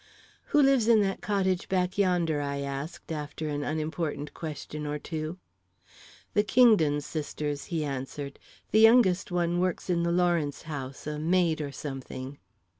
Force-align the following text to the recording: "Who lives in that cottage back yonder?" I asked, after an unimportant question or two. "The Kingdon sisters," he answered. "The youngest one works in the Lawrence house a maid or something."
"Who 0.45 0.59
lives 0.63 0.87
in 0.87 1.01
that 1.01 1.21
cottage 1.21 1.69
back 1.69 1.95
yonder?" 1.95 2.41
I 2.41 2.61
asked, 2.61 3.11
after 3.11 3.47
an 3.49 3.63
unimportant 3.63 4.33
question 4.33 4.87
or 4.87 4.97
two. 4.97 5.37
"The 6.33 6.41
Kingdon 6.41 7.01
sisters," 7.01 7.65
he 7.65 7.85
answered. 7.85 8.39
"The 8.71 8.79
youngest 8.79 9.31
one 9.31 9.59
works 9.59 9.91
in 9.91 10.01
the 10.01 10.11
Lawrence 10.11 10.63
house 10.63 11.05
a 11.05 11.19
maid 11.19 11.61
or 11.61 11.71
something." 11.71 12.39